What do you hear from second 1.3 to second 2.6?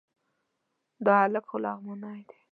خو لغمانی دی...